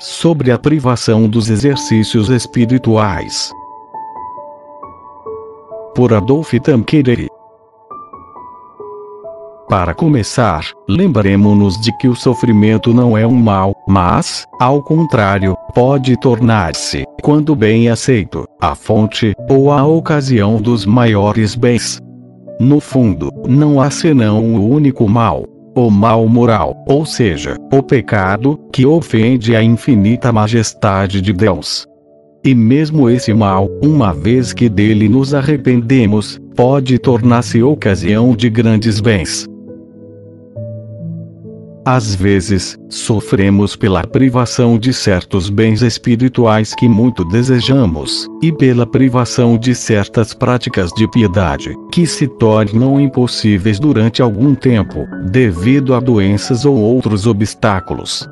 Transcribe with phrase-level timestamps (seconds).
[0.00, 3.52] Sobre a privação dos exercícios espirituais.
[5.94, 7.37] Por Adolf Tanqueray.
[9.68, 16.18] Para começar, lembremos-nos de que o sofrimento não é um mal, mas, ao contrário, pode
[16.18, 21.98] tornar-se, quando bem aceito, a fonte, ou a ocasião dos maiores bens.
[22.58, 25.44] No fundo, não há senão o único mal,
[25.76, 31.86] o mal moral, ou seja, o pecado, que ofende a infinita majestade de Deus.
[32.42, 38.98] E mesmo esse mal, uma vez que dele nos arrependemos, pode tornar-se ocasião de grandes
[38.98, 39.46] bens.
[41.90, 49.56] Às vezes, sofremos pela privação de certos bens espirituais que muito desejamos, e pela privação
[49.56, 56.66] de certas práticas de piedade, que se tornam impossíveis durante algum tempo, devido a doenças
[56.66, 58.28] ou outros obstáculos.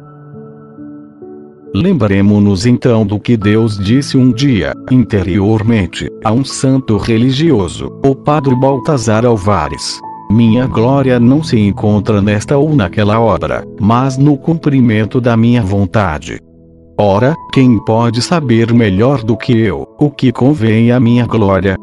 [1.74, 8.54] Lembremos-nos então do que Deus disse um dia, interiormente, a um santo religioso, o padre
[8.54, 9.98] Baltazar Alvares.
[10.30, 16.40] Minha glória não se encontra nesta ou naquela obra, mas no cumprimento da minha vontade.
[16.98, 21.76] Ora, quem pode saber melhor do que eu, o que convém à minha glória?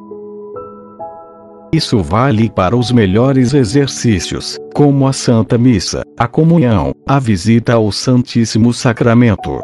[1.71, 7.91] Isso vale para os melhores exercícios, como a Santa Missa, a comunhão, a visita ao
[7.91, 9.59] Santíssimo Sacramento.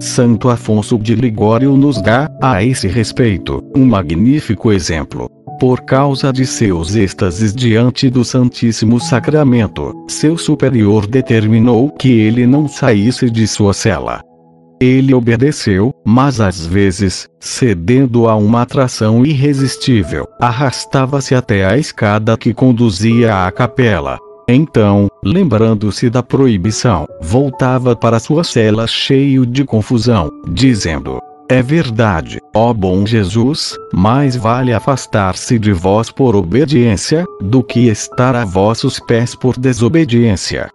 [0.00, 5.28] Santo Afonso de Ligório nos dá, a esse respeito, um magnífico exemplo.
[5.62, 12.66] Por causa de seus êxtases diante do Santíssimo Sacramento, seu superior determinou que ele não
[12.66, 14.24] saísse de sua cela.
[14.80, 22.52] Ele obedeceu, mas às vezes, cedendo a uma atração irresistível, arrastava-se até a escada que
[22.52, 24.18] conduzia à capela.
[24.48, 32.72] Então, lembrando-se da proibição, voltava para sua cela cheio de confusão, dizendo: é verdade, ó
[32.72, 39.34] bom Jesus, mais vale afastar-se de vós por obediência, do que estar a vossos pés
[39.34, 40.70] por desobediência.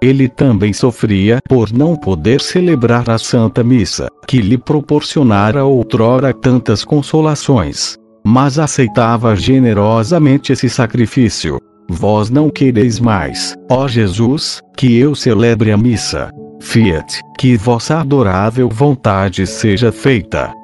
[0.00, 6.84] Ele também sofria por não poder celebrar a Santa Missa, que lhe proporcionara outrora tantas
[6.84, 7.96] consolações.
[8.26, 11.58] Mas aceitava generosamente esse sacrifício.
[11.88, 16.30] Vós não quereis mais, ó Jesus, que eu celebre a missa.
[16.64, 20.63] Fiat, que vossa adorável vontade seja feita.